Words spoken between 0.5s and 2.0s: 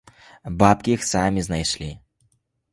Бабкі іх самі знайшлі!